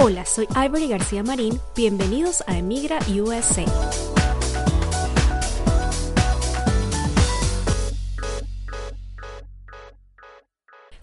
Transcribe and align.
Hola, 0.00 0.24
soy 0.24 0.46
Ivory 0.54 0.86
García 0.86 1.24
Marín. 1.24 1.58
Bienvenidos 1.74 2.44
a 2.46 2.56
Emigra 2.56 3.00
USA. 3.20 3.64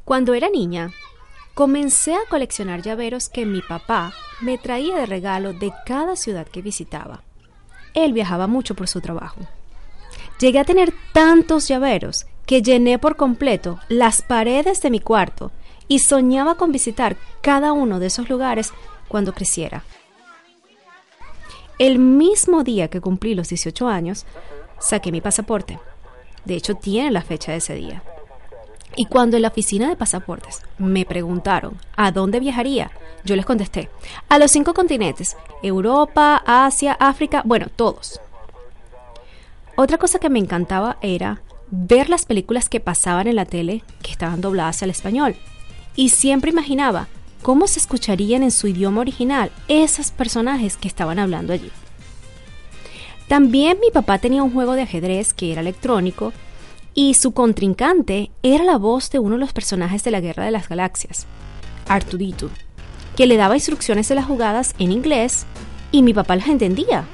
Cuando 0.05 0.34
era 0.34 0.50
niña, 0.50 0.94
comencé 1.55 2.16
a 2.16 2.26
coleccionar 2.29 2.84
llaveros 2.84 3.28
que 3.28 3.46
mi 3.46 3.62
papá 3.62 4.13
me 4.40 4.58
traía 4.58 4.96
de 4.96 5.06
regalo 5.06 5.52
de 5.52 5.74
cada 5.86 6.16
ciudad 6.16 6.48
que 6.48 6.62
visitaba. 6.62 7.22
Él 7.96 8.14
viajaba 8.14 8.48
mucho 8.48 8.76
por 8.76 8.88
su 8.88 9.02
trabajo. 9.02 9.42
Llegué 10.40 10.60
a 10.60 10.64
tener 10.64 10.94
tantos 11.12 11.68
llaveros 11.68 12.28
que 12.46 12.62
llené 12.62 12.98
por 12.98 13.18
completo 13.18 13.78
las 13.90 14.22
paredes 14.22 14.82
de 14.82 14.90
mi 14.90 15.02
cuarto 15.02 15.52
y 15.88 15.99
soñaba 15.99 16.55
con 16.55 16.72
visitar 16.72 17.17
cada 17.41 17.73
uno 17.73 17.99
de 17.99 18.08
esos 18.08 18.30
lugares 18.30 18.73
cuando 19.08 19.34
creciera. 19.34 19.84
El 21.77 21.99
mismo 21.99 22.63
día 22.63 22.88
que 22.88 23.02
cumplí 23.02 23.35
los 23.35 23.49
18 23.49 23.88
años, 23.88 24.25
saqué 24.80 25.11
mi 25.11 25.21
pasaporte. 25.21 25.80
De 26.45 26.55
hecho, 26.55 26.75
tiene 26.75 27.11
la 27.11 27.21
fecha 27.21 27.52
de 27.52 27.58
ese 27.58 27.75
día. 27.75 28.02
Y 28.95 29.08
cuando 29.08 29.35
en 29.35 29.41
la 29.41 29.49
oficina 29.49 29.89
de 29.89 29.98
pasaportes 29.98 30.61
me 30.77 31.05
preguntaron 31.05 31.77
a 31.97 32.11
dónde 32.11 32.39
viajaría, 32.39 32.91
yo 33.25 33.36
les 33.36 33.45
contesté, 33.45 33.89
a 34.30 34.39
los 34.39 34.52
cinco 34.52 34.73
continentes, 34.73 35.36
Europa, 35.61 36.41
Asia, 36.45 36.95
África, 36.99 37.41
bueno, 37.44 37.67
todos. 37.75 38.22
Otra 39.75 39.97
cosa 39.97 40.20
que 40.20 40.30
me 40.30 40.39
encantaba 40.39 40.97
era 41.02 41.41
ver 41.70 42.09
las 42.09 42.25
películas 42.25 42.70
que 42.70 42.80
pasaban 42.80 43.27
en 43.27 43.36
la 43.36 43.45
tele 43.45 43.83
que 44.02 44.11
estaban 44.11 44.39
dobladas 44.39 44.81
al 44.81 44.91
español 44.91 45.36
y 45.95 46.09
siempre 46.09 46.52
imaginaba 46.52 47.08
cómo 47.41 47.67
se 47.67 47.80
escucharían 47.80 48.44
en 48.44 48.52
su 48.52 48.67
idioma 48.67 49.02
original 49.02 49.52
esos 49.67 50.12
personajes 50.12 50.77
que 50.77 50.88
estaban 50.88 51.20
hablando 51.20 51.53
allí. 51.53 51.72
También 53.28 53.80
mi 53.80 53.92
papá 53.92 54.19
tenía 54.19 54.44
un 54.44 54.53
juego 54.53 54.73
de 54.73 54.84
ajedrez 54.84 55.34
que 55.34 55.52
era 55.52 55.61
electrónico 55.61 56.34
y 56.94 57.16
su 57.16 57.34
contrincante 57.34 58.31
era 58.44 58.64
la 58.64 58.78
voz 58.78 59.09
de 59.09 59.19
uno 59.19 59.36
de 59.36 59.42
los 59.42 59.53
personajes 59.53 60.03
de 60.03 60.11
la 60.11 60.22
Guerra 60.22 60.45
de 60.45 60.52
las 60.52 60.69
Galaxias, 60.69 61.28
Arturito, 61.88 62.50
que 63.16 63.28
le 63.28 63.38
daba 63.38 63.56
instrucciones 63.56 64.08
de 64.08 64.16
las 64.16 64.25
jugadas 64.25 64.75
en 64.80 64.91
inglés 64.91 65.45
y 65.91 66.03
mi 66.03 66.14
papá 66.14 66.36
las 66.36 66.47
entendía. 66.47 67.06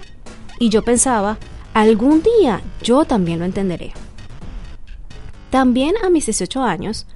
Y 0.60 0.70
yo 0.70 0.84
pensaba, 0.84 1.38
algún 1.74 2.22
día 2.22 2.62
yo 2.84 3.06
también 3.06 3.40
lo 3.40 3.46
entenderé. 3.46 3.94
También 5.50 5.96
a 6.04 6.10
mis 6.10 6.26
18 6.26 6.64
años, 6.64 7.08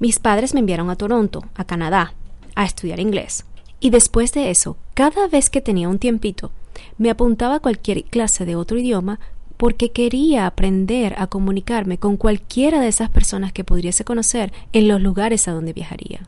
mis 0.00 0.18
padres 0.18 0.54
me 0.54 0.60
enviaron 0.60 0.90
a 0.90 0.96
Toronto, 0.96 1.44
a 1.54 1.64
Canadá, 1.64 2.14
a 2.56 2.64
estudiar 2.64 2.98
inglés. 2.98 3.44
Y 3.78 3.90
después 3.90 4.32
de 4.32 4.50
eso, 4.50 4.76
cada 4.94 5.28
vez 5.28 5.48
que 5.50 5.60
tenía 5.60 5.88
un 5.88 5.98
tiempito, 5.98 6.50
me 6.98 7.10
apuntaba 7.10 7.56
a 7.56 7.60
cualquier 7.60 8.04
clase 8.04 8.44
de 8.44 8.56
otro 8.56 8.78
idioma 8.78 9.20
porque 9.56 9.92
quería 9.92 10.46
aprender 10.46 11.14
a 11.18 11.26
comunicarme 11.26 11.98
con 11.98 12.16
cualquiera 12.16 12.80
de 12.80 12.88
esas 12.88 13.10
personas 13.10 13.52
que 13.52 13.62
pudiese 13.62 14.04
conocer 14.04 14.52
en 14.72 14.88
los 14.88 15.02
lugares 15.02 15.48
a 15.48 15.52
donde 15.52 15.74
viajaría. 15.74 16.20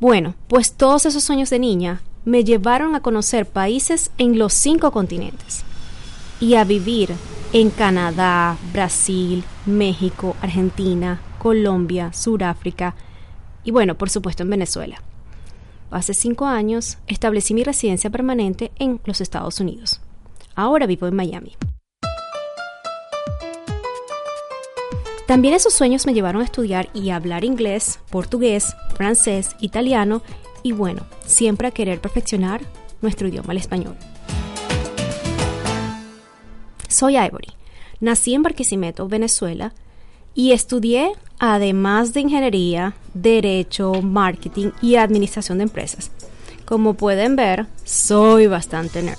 Bueno, 0.00 0.34
pues 0.48 0.72
todos 0.72 1.04
esos 1.04 1.22
sueños 1.22 1.50
de 1.50 1.58
niña 1.58 2.00
me 2.24 2.44
llevaron 2.44 2.94
a 2.94 3.00
conocer 3.00 3.44
países 3.44 4.10
en 4.16 4.38
los 4.38 4.54
cinco 4.54 4.90
continentes 4.90 5.64
y 6.40 6.54
a 6.54 6.64
vivir 6.64 7.14
en 7.52 7.68
Canadá, 7.68 8.56
Brasil, 8.72 9.44
México, 9.66 10.36
Argentina, 10.40 11.20
Colombia, 11.44 12.10
Sudáfrica 12.14 12.94
y 13.64 13.70
bueno, 13.70 13.98
por 13.98 14.08
supuesto 14.08 14.44
en 14.44 14.48
Venezuela. 14.48 15.02
Hace 15.90 16.14
cinco 16.14 16.46
años 16.46 16.96
establecí 17.06 17.52
mi 17.52 17.62
residencia 17.62 18.08
permanente 18.08 18.72
en 18.78 18.98
los 19.04 19.20
Estados 19.20 19.60
Unidos. 19.60 20.00
Ahora 20.54 20.86
vivo 20.86 21.06
en 21.06 21.14
Miami. 21.14 21.54
También 25.26 25.52
esos 25.52 25.74
sueños 25.74 26.06
me 26.06 26.14
llevaron 26.14 26.40
a 26.40 26.46
estudiar 26.46 26.88
y 26.94 27.10
hablar 27.10 27.44
inglés, 27.44 28.00
portugués, 28.08 28.74
francés, 28.96 29.54
italiano 29.60 30.22
y 30.62 30.72
bueno, 30.72 31.02
siempre 31.26 31.68
a 31.68 31.72
querer 31.72 32.00
perfeccionar 32.00 32.62
nuestro 33.02 33.28
idioma 33.28 33.52
el 33.52 33.58
español. 33.58 33.96
Soy 36.88 37.18
Ivory. 37.18 37.48
Nací 38.00 38.32
en 38.32 38.42
Barquisimeto, 38.42 39.08
Venezuela, 39.08 39.74
y 40.34 40.52
estudié, 40.52 41.12
además 41.38 42.12
de 42.12 42.20
ingeniería, 42.20 42.94
derecho, 43.14 44.02
marketing 44.02 44.70
y 44.80 44.96
administración 44.96 45.58
de 45.58 45.64
empresas. 45.64 46.10
Como 46.64 46.94
pueden 46.94 47.36
ver, 47.36 47.66
soy 47.84 48.46
bastante 48.46 49.02
nerd. 49.02 49.18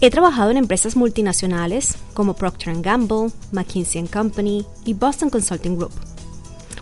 He 0.00 0.10
trabajado 0.10 0.50
en 0.50 0.58
empresas 0.58 0.94
multinacionales 0.94 1.96
como 2.12 2.34
Procter 2.34 2.80
Gamble, 2.82 3.30
McKinsey 3.52 4.06
Company 4.06 4.66
y 4.84 4.92
Boston 4.92 5.30
Consulting 5.30 5.76
Group. 5.76 5.92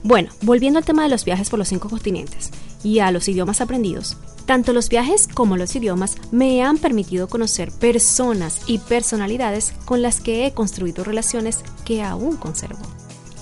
Bueno, 0.02 0.30
volviendo 0.42 0.78
al 0.78 0.84
tema 0.84 1.04
de 1.04 1.08
los 1.08 1.24
viajes 1.24 1.48
por 1.48 1.58
los 1.58 1.68
cinco 1.68 1.88
continentes 1.88 2.50
y 2.82 2.98
a 2.98 3.10
los 3.10 3.28
idiomas 3.28 3.60
aprendidos, 3.60 4.18
tanto 4.46 4.72
los 4.72 4.88
viajes 4.88 5.28
como 5.32 5.56
los 5.56 5.74
idiomas 5.76 6.16
me 6.32 6.62
han 6.62 6.76
permitido 6.76 7.28
conocer 7.28 7.70
personas 7.72 8.60
y 8.66 8.78
personalidades 8.78 9.72
con 9.84 10.02
las 10.02 10.20
que 10.20 10.44
he 10.44 10.52
construido 10.52 11.04
relaciones 11.04 11.60
que 11.84 12.02
aún 12.02 12.36
conservo. 12.36 12.82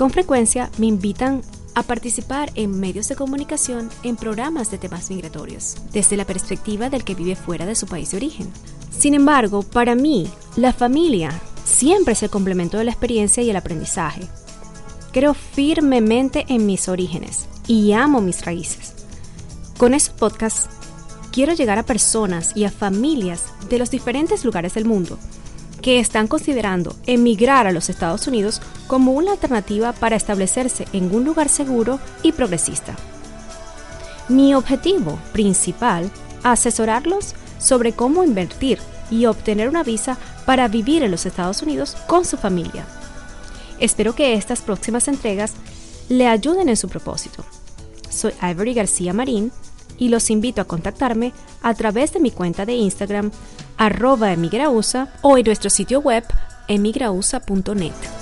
Con 0.02 0.10
frecuencia 0.10 0.68
me 0.78 0.86
invitan 0.86 1.42
a 1.76 1.84
participar 1.84 2.50
en 2.56 2.80
medios 2.80 3.06
de 3.06 3.14
comunicación 3.14 3.88
en 4.02 4.16
programas 4.16 4.68
de 4.68 4.76
temas 4.76 5.08
migratorios, 5.10 5.76
desde 5.92 6.16
la 6.16 6.24
perspectiva 6.24 6.90
del 6.90 7.04
que 7.04 7.14
vive 7.14 7.36
fuera 7.36 7.66
de 7.66 7.76
su 7.76 7.86
país 7.86 8.10
de 8.10 8.16
origen. 8.16 8.50
Sin 8.90 9.14
embargo, 9.14 9.62
para 9.62 9.94
mí, 9.94 10.28
la 10.56 10.72
familia 10.72 11.30
siempre 11.64 12.14
es 12.14 12.22
el 12.24 12.30
complemento 12.30 12.78
de 12.78 12.84
la 12.84 12.90
experiencia 12.90 13.44
y 13.44 13.50
el 13.50 13.54
aprendizaje. 13.54 14.22
Creo 15.12 15.34
firmemente 15.34 16.46
en 16.48 16.66
mis 16.66 16.88
orígenes 16.88 17.46
y 17.68 17.92
amo 17.92 18.20
mis 18.20 18.44
raíces. 18.44 18.94
Con 19.78 19.94
estos 19.94 20.16
podcasts 20.18 20.68
quiero 21.30 21.52
llegar 21.52 21.78
a 21.78 21.86
personas 21.86 22.56
y 22.56 22.64
a 22.64 22.72
familias 22.72 23.44
de 23.68 23.78
los 23.78 23.92
diferentes 23.92 24.44
lugares 24.44 24.74
del 24.74 24.84
mundo 24.84 25.16
que 25.82 25.98
están 25.98 26.28
considerando 26.28 26.96
emigrar 27.06 27.66
a 27.66 27.72
los 27.72 27.90
Estados 27.90 28.26
Unidos 28.26 28.62
como 28.86 29.12
una 29.12 29.32
alternativa 29.32 29.92
para 29.92 30.16
establecerse 30.16 30.86
en 30.92 31.14
un 31.14 31.24
lugar 31.24 31.48
seguro 31.48 31.98
y 32.22 32.32
progresista. 32.32 32.96
Mi 34.28 34.54
objetivo 34.54 35.18
principal, 35.32 36.10
asesorarlos 36.42 37.34
sobre 37.58 37.92
cómo 37.92 38.24
invertir 38.24 38.78
y 39.10 39.26
obtener 39.26 39.68
una 39.68 39.82
visa 39.82 40.16
para 40.46 40.68
vivir 40.68 41.02
en 41.02 41.10
los 41.10 41.26
Estados 41.26 41.62
Unidos 41.62 41.96
con 42.06 42.24
su 42.24 42.36
familia. 42.36 42.86
Espero 43.78 44.14
que 44.14 44.34
estas 44.34 44.62
próximas 44.62 45.08
entregas 45.08 45.54
le 46.08 46.28
ayuden 46.28 46.68
en 46.68 46.76
su 46.76 46.88
propósito. 46.88 47.44
Soy 48.08 48.32
Ivory 48.42 48.74
García 48.74 49.12
Marín 49.12 49.50
y 49.98 50.08
los 50.08 50.30
invito 50.30 50.60
a 50.60 50.66
contactarme 50.66 51.32
a 51.62 51.74
través 51.74 52.12
de 52.12 52.20
mi 52.20 52.30
cuenta 52.30 52.64
de 52.64 52.74
Instagram 52.74 53.30
arroba 53.76 54.32
emigrausa 54.32 55.08
o 55.22 55.38
en 55.38 55.44
nuestro 55.44 55.70
sitio 55.70 56.00
web 56.00 56.24
emigrausa.net. 56.68 58.21